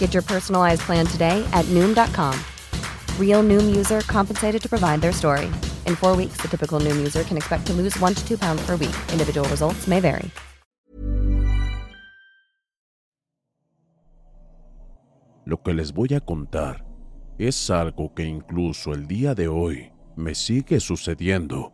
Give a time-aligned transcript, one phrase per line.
[0.00, 2.34] Get your personalized plan today at Noom.com.
[3.18, 5.46] Real Noom user compensated to provide their story.
[5.86, 8.62] In four weeks, the typical Noom user can expect to lose one to two pounds
[8.66, 8.96] per week.
[9.12, 10.30] Individual results may vary.
[15.44, 16.84] Lo que les voy a contar
[17.38, 21.72] es algo que incluso el día de hoy me sigue sucediendo.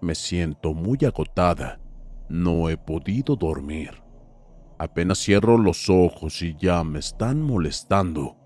[0.00, 1.78] Me siento muy agotada.
[2.28, 4.00] No he podido dormir.
[4.80, 8.38] Apenas cierro los ojos y ya me están molestando.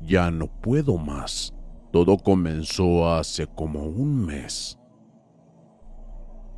[0.00, 1.54] Ya no puedo más.
[1.92, 4.76] Todo comenzó hace como un mes.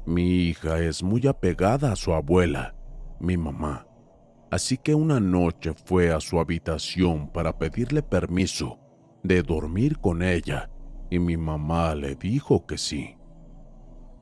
[0.06, 2.74] Mi hija es muy apegada a su abuela,
[3.20, 3.86] mi mamá.
[4.50, 8.78] Así que una noche fue a su habitación para pedirle permiso
[9.22, 10.70] de dormir con ella
[11.10, 13.18] y mi mamá le dijo que sí.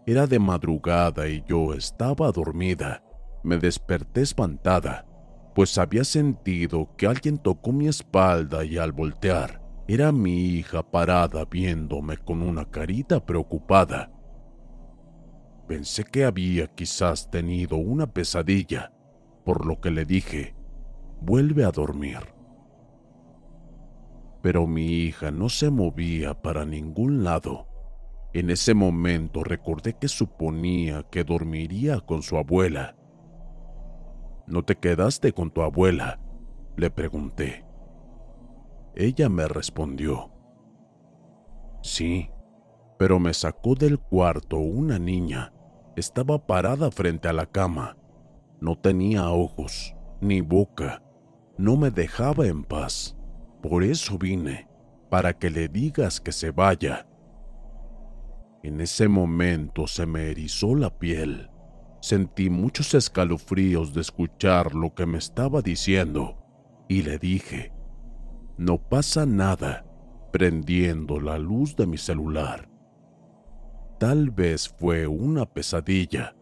[0.06, 3.04] Era de madrugada y yo estaba dormida.
[3.42, 5.06] Me desperté espantada,
[5.54, 11.46] pues había sentido que alguien tocó mi espalda y al voltear era mi hija parada
[11.46, 14.12] viéndome con una carita preocupada.
[15.66, 18.92] Pensé que había quizás tenido una pesadilla,
[19.46, 20.54] por lo que le dije,
[21.22, 22.18] vuelve a dormir.
[24.42, 27.66] Pero mi hija no se movía para ningún lado.
[28.34, 32.97] En ese momento recordé que suponía que dormiría con su abuela.
[34.48, 36.18] ¿No te quedaste con tu abuela?
[36.76, 37.66] Le pregunté.
[38.94, 40.30] Ella me respondió.
[41.82, 42.30] Sí,
[42.98, 45.52] pero me sacó del cuarto una niña.
[45.96, 47.98] Estaba parada frente a la cama.
[48.60, 51.02] No tenía ojos, ni boca.
[51.58, 53.16] No me dejaba en paz.
[53.62, 54.66] Por eso vine,
[55.10, 57.06] para que le digas que se vaya.
[58.62, 61.50] En ese momento se me erizó la piel.
[62.00, 66.36] Sentí muchos escalofríos de escuchar lo que me estaba diciendo
[66.88, 67.72] y le dije,
[68.56, 69.84] no pasa nada,
[70.32, 72.68] prendiendo la luz de mi celular.
[73.98, 76.36] Tal vez fue una pesadilla.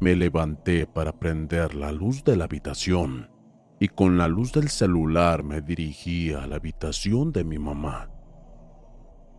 [0.00, 3.30] Me levanté para prender la luz de la habitación
[3.78, 8.10] y con la luz del celular me dirigí a la habitación de mi mamá.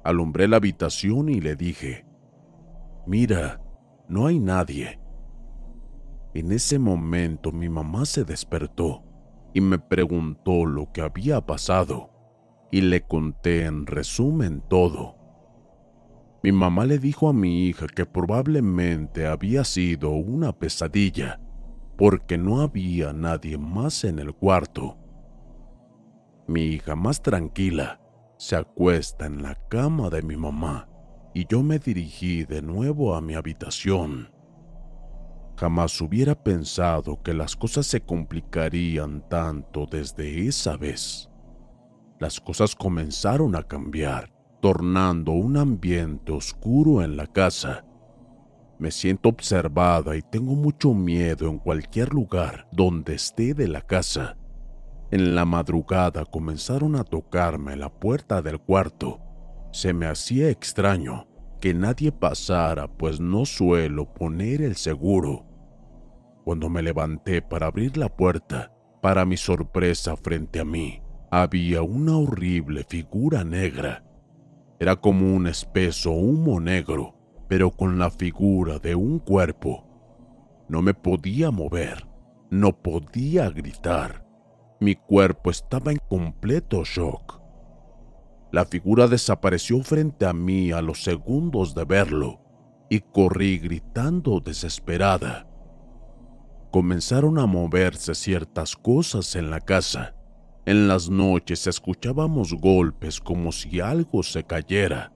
[0.04, 2.06] Alumbré la habitación y le dije,
[3.06, 3.62] mira,
[4.08, 5.00] no hay nadie.
[6.34, 9.04] En ese momento mi mamá se despertó
[9.54, 12.12] y me preguntó lo que había pasado
[12.72, 15.16] y le conté en resumen todo.
[16.44, 21.42] Mi mamá le dijo a mi hija que probablemente había sido una pesadilla
[21.98, 24.98] porque no había nadie más en el cuarto.
[26.48, 28.00] Mi hija más tranquila
[28.38, 30.88] se acuesta en la cama de mi mamá
[31.38, 34.32] y yo me dirigí de nuevo a mi habitación.
[35.56, 41.30] Jamás hubiera pensado que las cosas se complicarían tanto desde esa vez.
[42.20, 47.86] Las cosas comenzaron a cambiar, tornando un ambiente oscuro en la casa.
[48.80, 54.38] Me siento observada y tengo mucho miedo en cualquier lugar donde esté de la casa.
[55.12, 59.20] En la madrugada comenzaron a tocarme la puerta del cuarto.
[59.72, 61.27] Se me hacía extraño
[61.60, 65.46] que nadie pasara, pues no suelo poner el seguro.
[66.44, 72.18] Cuando me levanté para abrir la puerta, Para mi sorpresa frente a mí había una
[72.18, 74.04] horrible figura negra.
[74.80, 77.16] Era como un espeso humo negro,
[77.48, 79.86] pero con la figura de un cuerpo.
[80.68, 82.08] No me podía mover,
[82.50, 84.26] no podía gritar.
[84.80, 87.42] Mi cuerpo estaba en completo shock.
[88.52, 92.40] La figura desapareció frente a mí a los segundos de verlo
[92.90, 95.48] y corrí gritando desesperada.
[96.72, 100.16] Comenzaron a moverse ciertas cosas en la casa.
[100.66, 105.12] En las noches escuchábamos golpes como si algo se cayera.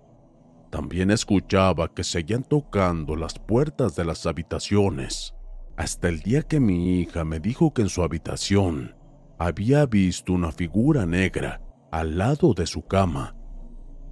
[0.69, 5.35] También escuchaba que seguían tocando las puertas de las habitaciones,
[5.77, 8.95] hasta el día que mi hija me dijo que en su habitación
[9.37, 11.61] había visto una figura negra
[11.91, 13.35] al lado de su cama.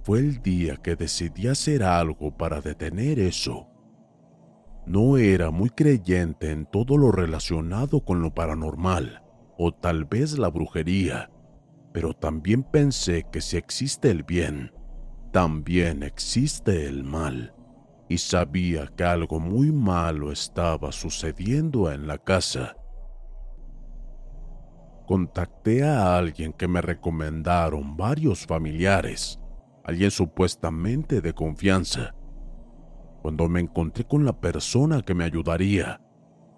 [0.02, 3.68] Fue el día que decidí hacer algo para detener eso.
[4.86, 9.22] No era muy creyente en todo lo relacionado con lo paranormal,
[9.58, 11.30] o tal vez la brujería,
[11.92, 14.72] pero también pensé que si existe el bien,
[15.32, 17.54] también existe el mal,
[18.08, 22.76] y sabía que algo muy malo estaba sucediendo en la casa.
[25.10, 29.40] Contacté a alguien que me recomendaron varios familiares,
[29.82, 32.14] alguien supuestamente de confianza,
[33.20, 36.00] cuando me encontré con la persona que me ayudaría,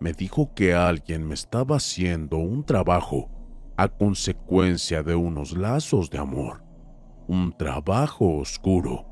[0.01, 3.31] me dijo que alguien me estaba haciendo un trabajo
[3.79, 6.63] a consecuencia de unos lazos de amor,
[7.29, 9.07] un trabajo oscuro.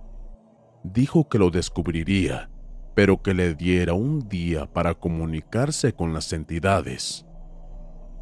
[0.85, 2.51] Dijo que lo descubriría,
[2.95, 7.25] pero que le diera un día para comunicarse con las entidades.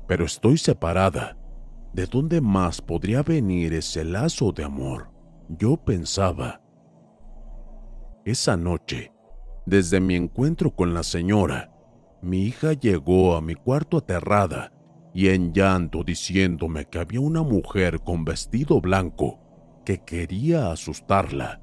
[0.09, 1.37] Pero estoy separada.
[1.93, 5.11] ¿De dónde más podría venir ese lazo de amor?
[5.49, 6.61] Yo pensaba.
[8.25, 9.13] Esa noche,
[9.65, 11.73] desde mi encuentro con la señora,
[12.23, 14.73] mi hija llegó a mi cuarto aterrada
[15.15, 19.39] y en llanto diciéndome que había una mujer con vestido blanco
[19.85, 21.63] que quería asustarla.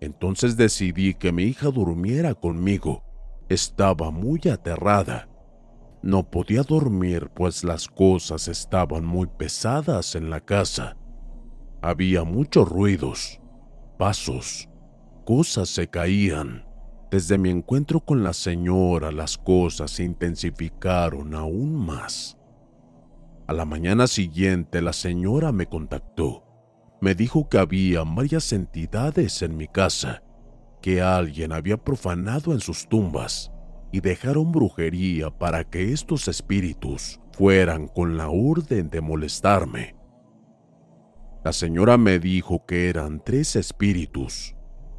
[0.00, 3.04] Entonces decidí que mi hija durmiera conmigo.
[3.48, 5.27] Estaba muy aterrada.
[6.02, 10.96] No podía dormir pues las cosas estaban muy pesadas en la casa.
[11.82, 13.40] Había muchos ruidos,
[13.98, 14.68] pasos,
[15.24, 16.64] cosas se caían.
[17.10, 22.38] Desde mi encuentro con la señora las cosas se intensificaron aún más.
[23.48, 26.44] A la mañana siguiente la señora me contactó.
[27.00, 30.22] Me dijo que había varias entidades en mi casa,
[30.80, 33.52] que alguien había profanado en sus tumbas
[33.92, 39.96] y dejaron brujería para que estos espíritus fueran con la orden de molestarme.
[41.44, 44.56] La señora me dijo que eran tres espíritus,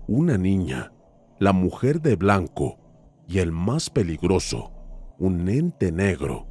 [0.08, 0.94] una niña,
[1.38, 2.80] la mujer de blanco
[3.28, 4.72] y el más peligroso,
[5.20, 6.48] un ente negro.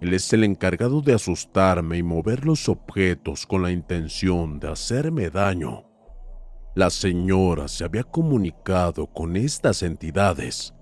[0.00, 5.28] Él es el encargado de asustarme y mover los objetos con la intención de hacerme
[5.28, 5.89] daño.
[6.74, 10.72] La señora se había comunicado con estas entidades.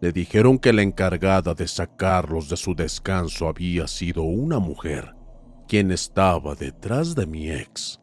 [0.00, 5.16] Le dijeron que la encargada de sacarlos de su descanso había sido una mujer,
[5.66, 8.00] quien estaba detrás de mi ex.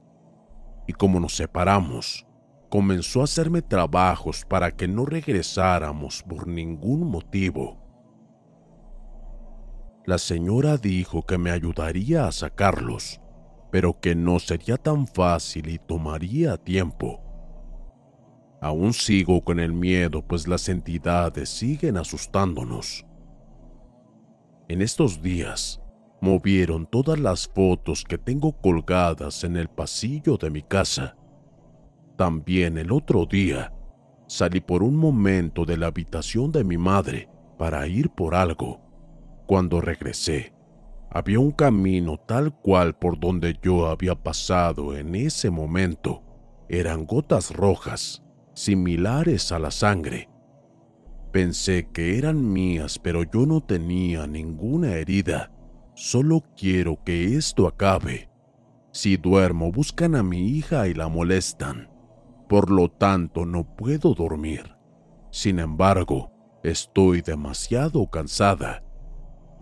[0.86, 2.28] Y como nos separamos,
[2.70, 7.78] comenzó a hacerme trabajos para que no regresáramos por ningún motivo.
[10.06, 13.22] La señora dijo que me ayudaría a sacarlos,
[13.74, 17.20] pero que no sería tan fácil y tomaría tiempo.
[18.62, 23.04] Aún sigo con el miedo pues las entidades siguen asustándonos.
[24.70, 25.82] En estos días,
[26.22, 31.18] movieron todas las fotos que tengo colgadas en el pasillo de mi casa
[32.16, 33.74] también el otro día
[34.28, 37.28] salí por un momento de la habitación de mi madre
[37.58, 38.82] para ir por algo.
[39.48, 40.53] Cuando regresé,
[41.14, 46.24] había un camino tal cual por donde yo había pasado en ese momento.
[46.68, 50.30] Eran gotas rojas, similares a la sangre.
[51.32, 55.52] Pensé que eran mías, pero yo no tenía ninguna herida.
[55.96, 58.30] Solo quiero que esto acabe.
[58.92, 61.94] Si duermo, buscan a mi hija y la molestan
[62.54, 64.76] por lo tanto no puedo dormir.
[65.32, 66.32] Sin embargo,
[66.64, 68.83] estoy demasiado cansada.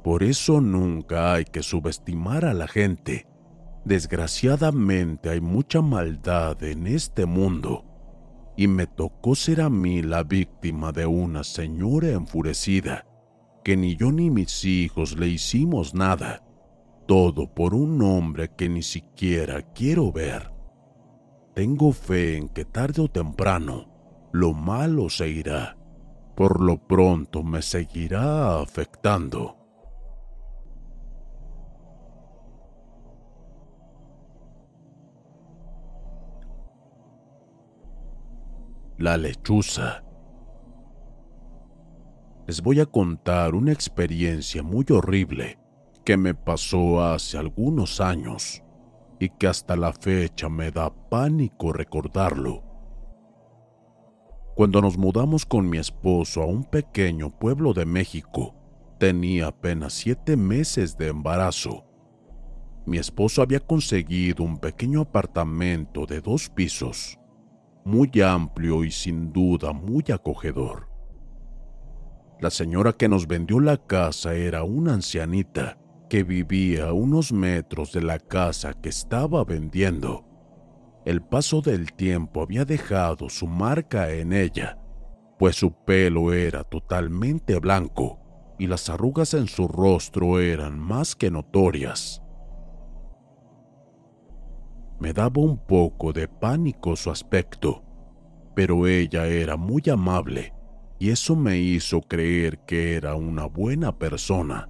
[0.04, 3.28] Por eso nunca hay que subestimar a la gente.
[3.86, 7.86] Desgraciadamente hay mucha maldad en este mundo
[8.56, 13.06] y me tocó ser a mí la víctima de una señora enfurecida,
[13.64, 16.44] que ni yo ni mis hijos le hicimos nada,
[17.08, 20.52] todo por un hombre que ni siquiera quiero ver.
[21.56, 23.92] Tengo fe en que tarde o temprano
[24.32, 25.78] lo malo se irá.
[26.36, 29.61] Por lo pronto me seguirá afectando.
[39.02, 40.04] La lechuza.
[42.48, 45.60] Les voy a contar una experiencia muy horrible
[46.06, 48.64] que me pasó hace algunos años
[49.20, 52.64] y que hasta la fecha me da pánico recordarlo.
[54.56, 58.56] Cuando nos mudamos con mi esposo a un pequeño pueblo de México,
[59.00, 61.86] tenía apenas siete meses de embarazo.
[62.86, 67.21] Mi esposo había conseguido un pequeño apartamento de dos pisos,
[67.86, 70.88] muy amplio y sin duda muy acogedor.
[72.40, 75.78] La señora que nos vendió la casa era una ancianita
[76.10, 80.26] que vivía a unos metros de la casa que estaba vendiendo.
[81.06, 84.78] El paso del tiempo había dejado su marca en ella,
[85.40, 88.20] pues su pelo era totalmente blanco
[88.60, 92.22] y las arrugas en su rostro eran más que notorias.
[95.02, 97.84] Me daba un poco de pánico su aspecto,
[98.56, 100.54] pero ella era muy amable
[101.00, 104.70] y eso me hizo creer que era una buena persona.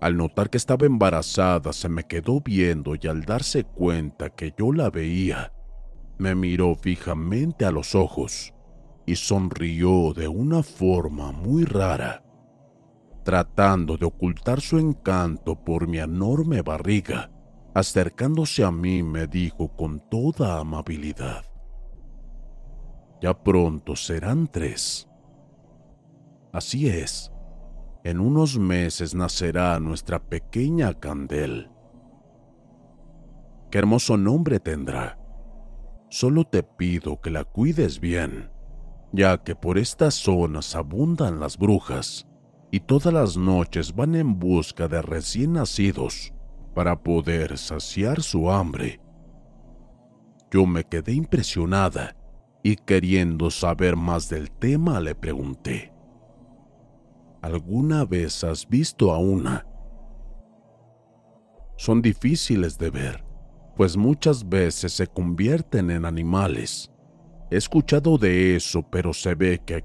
[0.00, 4.72] Al notar que estaba embarazada, se me quedó viendo y al darse cuenta que yo
[4.72, 5.52] la veía,
[6.18, 8.52] me miró fijamente a los ojos
[9.06, 12.24] y sonrió de una forma muy rara,
[13.22, 17.30] tratando de ocultar su encanto por mi enorme barriga.
[17.78, 21.44] Acercándose a mí me dijo con toda amabilidad,
[23.22, 25.08] ya pronto serán tres.
[26.52, 27.30] Así es,
[28.02, 31.70] en unos meses nacerá nuestra pequeña Candel.
[33.70, 35.16] Qué hermoso nombre tendrá.
[36.08, 38.50] Solo te pido que la cuides bien,
[39.12, 42.26] ya que por estas zonas abundan las brujas
[42.72, 46.32] y todas las noches van en busca de recién nacidos
[46.74, 49.00] para poder saciar su hambre.
[50.50, 52.16] Yo me quedé impresionada
[52.62, 55.92] y queriendo saber más del tema le pregunté,
[57.40, 59.64] ¿Alguna vez has visto a una?
[61.76, 63.24] Son difíciles de ver,
[63.76, 66.90] pues muchas veces se convierten en animales.
[67.50, 69.84] He escuchado de eso, pero se ve que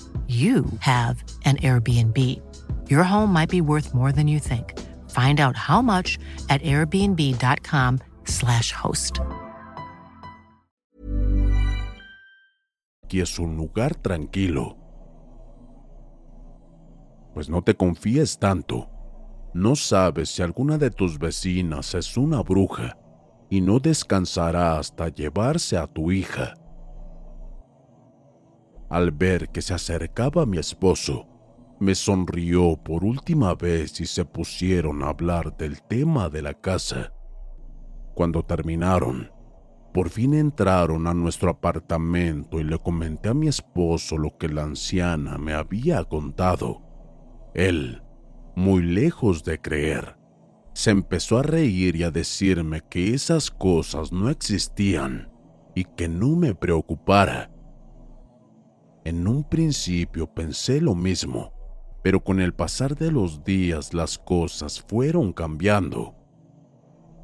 [0.27, 2.17] you have an Airbnb.
[2.89, 4.79] Your home might be worth more than you think.
[5.09, 6.17] Find out how much
[6.49, 9.19] at airbnb.com/slash host.
[13.19, 14.77] es un lugar tranquilo.
[17.33, 18.89] Pues no te confíes tanto.
[19.53, 22.97] No sabes si alguna de tus vecinas es una bruja
[23.49, 26.53] y no descansará hasta llevarse a tu hija.
[28.91, 31.25] Al ver que se acercaba mi esposo,
[31.79, 37.13] me sonrió por última vez y se pusieron a hablar del tema de la casa.
[38.13, 39.31] Cuando terminaron,
[39.93, 44.63] por fin entraron a nuestro apartamento y le comenté a mi esposo lo que la
[44.63, 46.81] anciana me había contado.
[47.53, 48.03] Él,
[48.57, 50.17] muy lejos de creer,
[50.73, 55.31] se empezó a reír y a decirme que esas cosas no existían
[55.75, 57.49] y que no me preocupara.
[59.03, 61.53] En un principio pensé lo mismo,
[62.03, 66.15] pero con el pasar de los días las cosas fueron cambiando.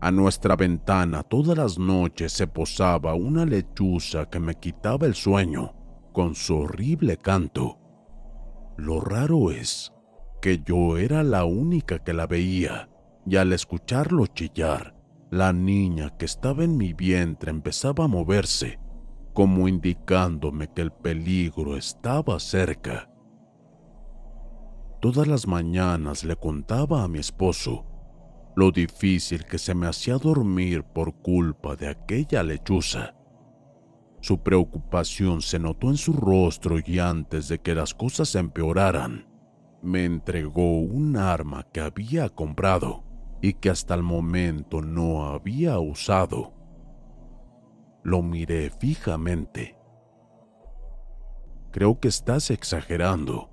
[0.01, 5.73] A nuestra ventana todas las noches se posaba una lechuza que me quitaba el sueño
[6.13, 7.79] con su horrible canto.
[8.77, 9.91] Lo raro es
[10.41, 12.89] que yo era la única que la veía
[13.25, 14.95] y al escucharlo chillar,
[15.29, 18.79] la niña que estaba en mi vientre empezaba a moverse,
[19.37, 23.07] como indicándome que el peligro estaba cerca.
[24.99, 27.85] Todas las mañanas le contaba a mi esposo
[28.55, 33.13] lo difícil que se me hacía dormir por culpa de aquella lechuza,
[34.21, 39.27] Su preocupación se notó en su rostro y antes de que las cosas empeoraran,
[39.83, 43.03] me entregó un arma que había comprado
[43.43, 46.56] y que hasta el momento no había usado.
[48.07, 49.77] Lo miré fijamente.
[51.73, 53.49] Creo que estás exagerando.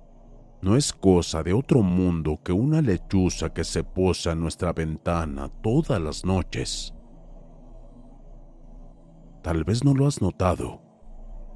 [0.61, 5.49] No es cosa de otro mundo que una lechuza que se posa en nuestra ventana
[5.61, 6.93] todas las noches.
[9.43, 10.81] Tal vez no lo has notado,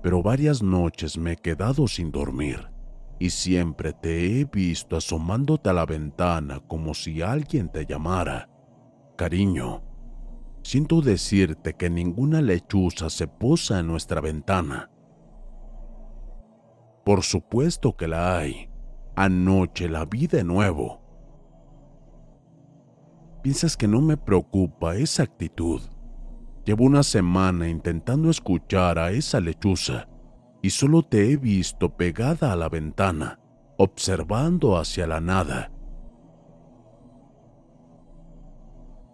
[0.04, 2.70] pero varias noches me he quedado sin dormir
[3.18, 8.50] y siempre te he visto asomándote a la ventana como si alguien te llamara.
[9.16, 9.89] Cariño,
[10.70, 14.92] siento decirte que ninguna lechuza se posa en nuestra ventana.
[17.04, 18.70] Por supuesto que la hay.
[19.16, 21.02] Anoche la vi de nuevo.
[23.42, 25.82] ¿Piensas que no me preocupa esa actitud?
[26.66, 30.08] Llevo una semana intentando escuchar a esa lechuza
[30.62, 33.40] y solo te he visto pegada a la ventana,
[33.80, 35.72] observando hacia la nada.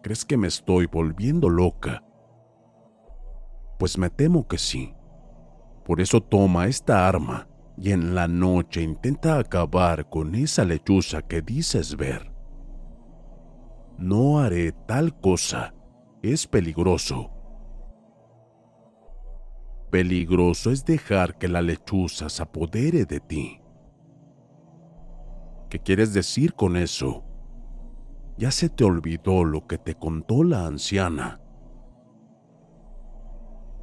[0.06, 2.04] ¿Crees que me estoy volviendo loca?
[3.80, 4.94] Pues me temo que sí.
[5.84, 11.42] Por eso toma esta arma y en la noche intenta acabar con esa lechuza que
[11.42, 12.32] dices ver.
[13.98, 15.74] No haré tal cosa.
[16.22, 17.32] Es peligroso.
[19.90, 23.60] Peligroso es dejar que la lechuza se apodere de ti.
[25.68, 27.25] ¿Qué quieres decir con eso?
[28.38, 31.40] Ya se te olvidó lo que te contó la anciana.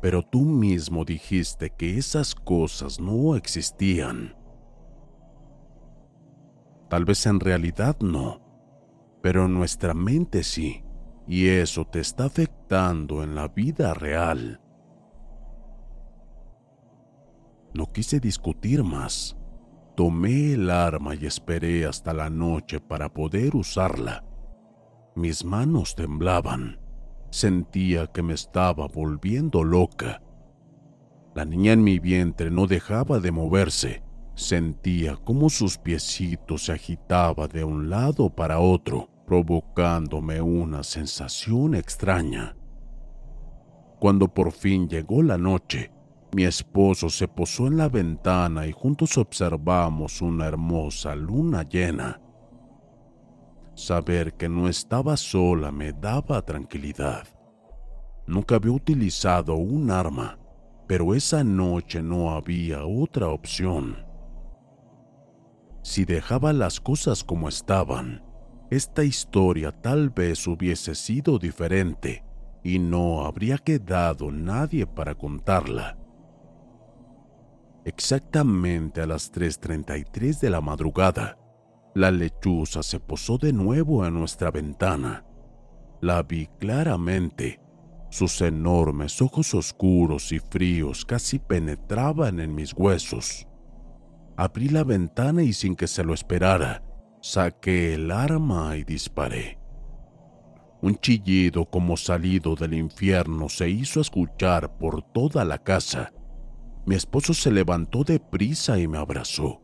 [0.03, 4.37] Pero tú mismo dijiste que esas cosas no existían.
[6.91, 8.43] Tal vez en realidad no,
[9.23, 10.85] pero en nuestra mente sí,
[11.27, 14.61] y eso te está afectando en la vida real.
[17.73, 19.39] No quise discutir más.
[19.97, 24.25] Tomé el arma y esperé hasta la noche para poder usarla.
[25.15, 26.79] Mis manos temblaban.
[27.31, 30.23] Sentía que me estaba volviendo loca.
[31.35, 34.03] La niña en mi vientre no dejaba de moverse.
[34.35, 42.57] Sentía como sus piecitos se agitaba de un lado para otro, provocándome una sensación extraña.
[43.99, 45.93] Cuando por fin llegó la noche,
[46.35, 52.19] mi esposo se posó en la ventana y juntos observamos una hermosa luna llena.
[53.75, 57.27] Saber que no estaba sola me daba tranquilidad.
[58.27, 60.39] Nunca había utilizado un arma,
[60.87, 64.05] pero esa noche no había otra opción.
[65.83, 68.23] Si dejaba las cosas como estaban,
[68.71, 72.25] esta historia tal vez hubiese sido diferente
[72.63, 75.99] y no habría quedado nadie para contarla.
[77.85, 81.37] Exactamente a las 3.33 de la madrugada,
[81.95, 85.25] la lechuza se posó de nuevo en nuestra ventana.
[86.01, 87.61] La vi claramente.
[88.11, 93.47] Sus enormes ojos oscuros y fríos casi penetraban en mis huesos.
[94.37, 96.83] Abrí la ventana y sin que se lo esperara,
[97.21, 99.59] saqué el arma y disparé.
[100.83, 106.13] Un chillido como salido del infierno se hizo escuchar por toda la casa
[106.85, 109.61] mi esposo se levantó deprisa y me abrazó.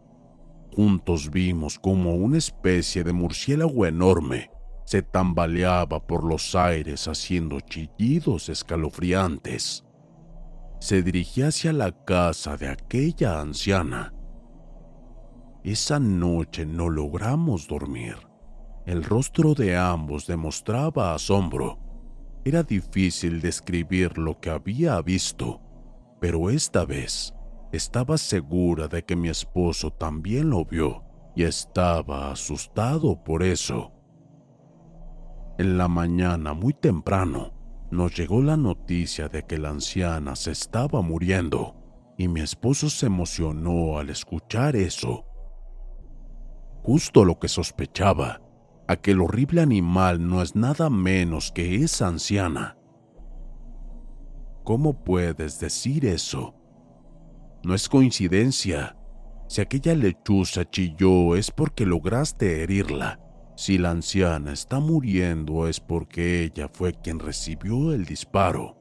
[0.78, 4.48] Juntos vimos como una especie de murciélago enorme
[4.84, 9.84] se tambaleaba por los aires haciendo chillidos escalofriantes.
[10.78, 14.14] Se dirigía hacia la casa de aquella anciana.
[15.64, 18.14] Esa noche no logramos dormir.
[18.86, 21.80] El rostro de ambos demostraba asombro.
[22.44, 25.60] Era difícil describir lo que había visto
[26.20, 27.34] pero esta vez
[27.72, 31.04] estaba segura de que mi esposo también lo vio
[31.36, 33.92] y estaba asustado por eso.
[35.58, 37.52] En la mañana, muy temprano,
[37.90, 41.74] nos llegó la noticia de que la anciana se estaba muriendo
[42.16, 45.24] y mi esposo se emocionó al escuchar eso.
[46.82, 48.40] Justo lo que sospechaba,
[48.86, 52.76] aquel horrible animal no es nada menos que esa anciana.
[54.64, 56.57] ¿Cómo puedes decir eso?
[57.64, 58.96] No es coincidencia.
[59.48, 63.20] Si aquella lechuza chilló es porque lograste herirla.
[63.56, 68.76] Si la anciana está muriendo es porque ella fue quien recibió el disparo.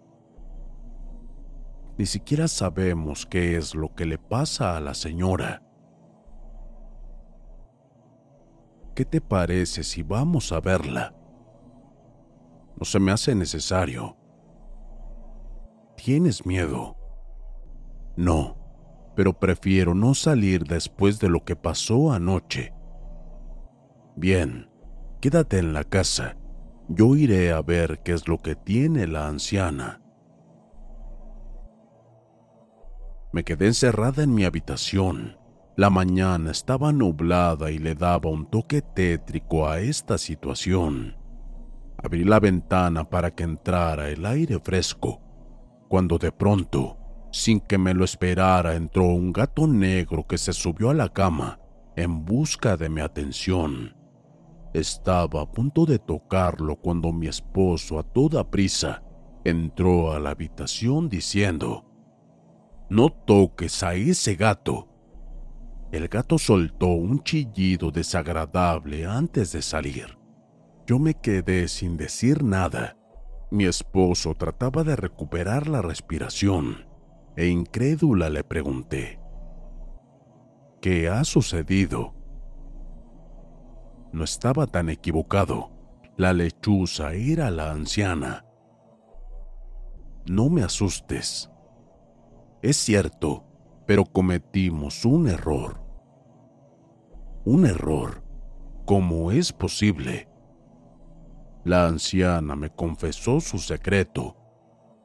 [1.97, 5.63] Ni siquiera sabemos qué es lo que le pasa a la señora.
[8.93, 11.15] ¿Qué te parece si vamos a verla?
[12.77, 14.15] No se me hace necesario.
[15.95, 16.95] Tienes miedo.
[18.15, 18.66] No,
[19.17, 22.71] pero prefiero no salir después de lo que pasó anoche.
[24.15, 24.69] Bien,
[25.19, 26.37] quédate en la casa.
[26.87, 30.03] Yo iré a ver qué es lo que tiene la anciana.
[33.33, 35.35] Me quedé encerrada en mi habitación.
[35.75, 41.15] La mañana estaba nublada y le daba un toque tétrico a esta situación.
[41.97, 45.19] Abrí la ventana para que entrara el aire fresco,
[45.87, 46.99] cuando de pronto,
[47.37, 51.59] sin que me lo esperara, entró un gato negro que se subió a la cama
[51.95, 53.95] en busca de mi atención.
[54.73, 59.03] Estaba a punto de tocarlo cuando mi esposo a toda prisa
[59.43, 61.85] entró a la habitación diciendo,
[62.89, 64.87] No toques a ese gato.
[65.91, 70.17] El gato soltó un chillido desagradable antes de salir.
[70.87, 72.97] Yo me quedé sin decir nada.
[73.51, 76.86] Mi esposo trataba de recuperar la respiración
[77.37, 79.19] e incrédula le pregunté,
[80.81, 82.15] ¿qué ha sucedido?
[84.11, 85.69] No estaba tan equivocado.
[86.17, 88.43] La lechuza era la anciana.
[90.25, 91.51] No me asustes.
[92.63, 93.45] Es cierto,
[93.85, 95.79] pero cometimos un error.
[97.45, 98.23] Un error.
[98.85, 100.27] ¿Cómo es posible?
[101.63, 104.36] La anciana me confesó su secreto.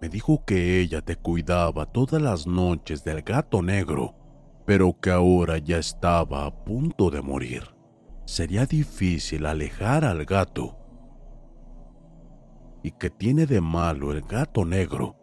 [0.02, 4.14] Me dijo que ella te cuidaba todas las noches del gato negro,
[4.66, 7.72] pero que ahora ya estaba a punto de morir
[8.24, 10.78] sería difícil alejar al gato.
[12.82, 15.16] ¿Y qué tiene de malo el gato negro?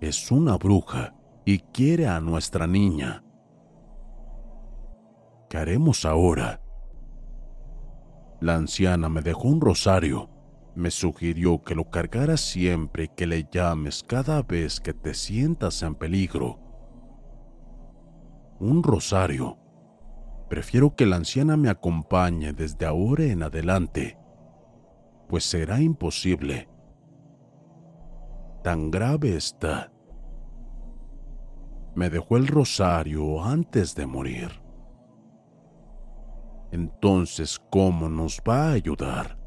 [0.00, 3.22] Es una bruja y quiere a nuestra niña.
[5.48, 6.62] ¿Qué haremos ahora?
[8.40, 10.30] La anciana me dejó un rosario.
[10.74, 15.94] Me sugirió que lo cargara siempre que le llames cada vez que te sientas en
[15.94, 16.58] peligro.
[18.60, 19.60] Un rosario
[20.50, 24.18] Prefiero que la anciana me acompañe desde ahora en adelante,
[25.28, 26.68] pues será imposible.
[28.64, 29.92] Tan grave está.
[31.94, 34.50] Me dejó el rosario antes de morir.
[36.72, 39.39] Entonces, ¿cómo nos va a ayudar?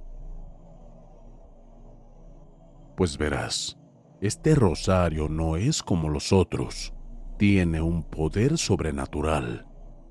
[2.96, 3.78] Pues verás,
[4.22, 6.94] este rosario no es como los otros,
[7.38, 9.68] tiene un poder sobrenatural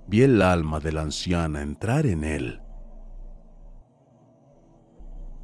[0.06, 2.60] vi el alma de la anciana entrar en él.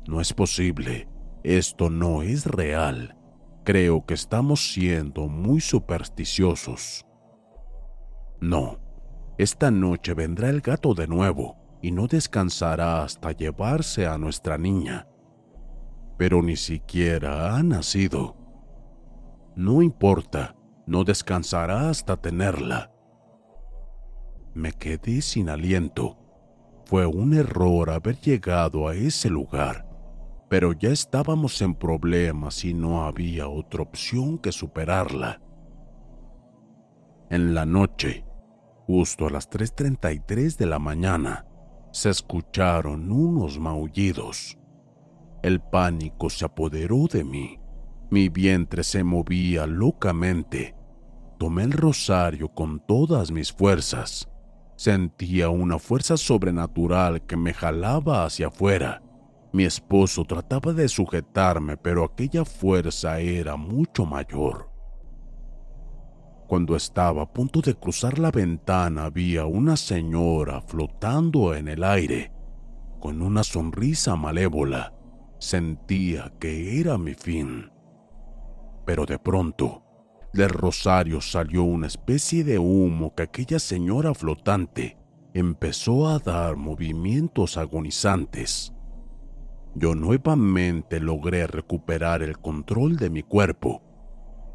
[0.07, 1.09] No es posible,
[1.42, 3.16] esto no es real.
[3.64, 7.05] Creo que estamos siendo muy supersticiosos.
[8.40, 8.79] No,
[9.37, 15.07] esta noche vendrá el gato de nuevo y no descansará hasta llevarse a nuestra niña.
[16.18, 18.37] Pero ni siquiera ha nacido.
[19.57, 20.54] No importa,
[20.87, 22.92] no descansará hasta tenerla
[24.59, 26.18] me quedé sin aliento.
[26.85, 29.87] Fue un error haber llegado a ese lugar,
[30.48, 35.40] pero ya estábamos en problemas y no había otra opción que superarla.
[37.31, 38.24] En la noche,
[38.87, 41.46] justo a las 3.33 de la mañana,
[41.92, 44.57] se escucharon unos maullidos.
[45.42, 47.59] El pánico se apoderó de mí.
[48.11, 50.74] Mi vientre se movía locamente.
[51.38, 54.29] Tomé el rosario con todas mis fuerzas
[54.79, 59.03] Sentía una fuerza sobrenatural que me jalaba hacia afuera.
[59.53, 64.70] Mi esposo trataba de sujetarme, pero aquella fuerza era mucho mayor.
[66.46, 72.31] Cuando estaba a punto de cruzar la ventana había una señora flotando en el aire,
[73.01, 74.94] con una sonrisa malévola.
[75.38, 77.70] Sentía que era mi fin.
[78.85, 79.83] Pero de pronto
[80.33, 84.98] del rosario salió una especie de humo que aquella señora flotante
[85.35, 88.72] empezó a dar movimientos agonizantes.
[89.74, 93.83] Yo nuevamente logré recuperar el control de mi cuerpo.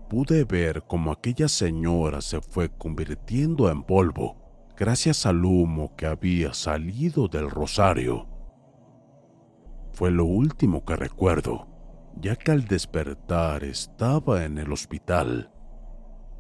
[0.09, 4.43] Pude ver cómo aquella señora se fue convirtiendo en polvo
[4.75, 8.27] gracias al humo que había salido del rosario.
[9.93, 11.67] Fue lo último que recuerdo,
[12.19, 15.49] ya que al despertar estaba en el hospital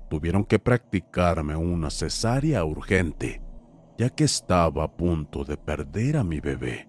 [0.09, 3.41] tuvieron que practicarme una cesárea urgente,
[3.97, 6.87] ya que estaba a punto de perder a mi bebé.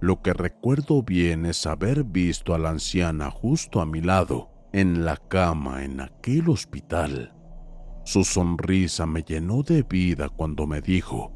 [0.00, 5.04] Lo que recuerdo bien es haber visto a la anciana justo a mi lado, en
[5.04, 7.32] la cama en aquel hospital.
[8.04, 11.32] Su sonrisa me llenó de vida cuando me dijo,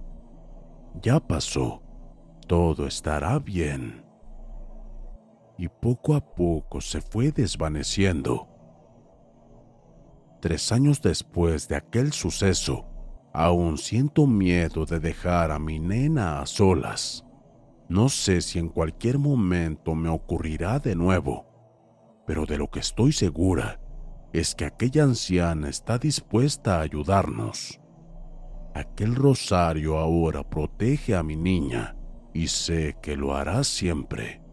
[1.01, 1.83] ya pasó,
[2.49, 4.04] todo estará bien.
[5.57, 8.49] Y poco a poco se fue desvaneciendo
[10.45, 12.85] Tres años después de aquel suceso,
[13.33, 17.25] aún siento miedo de dejar a mi nena a solas.
[17.89, 21.47] No sé si en cualquier momento me ocurrirá de nuevo,
[22.27, 23.81] pero de lo que estoy segura
[24.35, 27.81] es que aquella anciana está dispuesta a ayudarnos.
[28.75, 31.97] Aquel rosario ahora protege a mi niña
[32.35, 34.44] y sé que lo hará siempre.